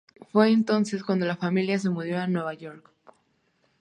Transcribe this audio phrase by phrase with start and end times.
[0.31, 2.89] Fue entonces cuando la familia se mudó a Nueva York.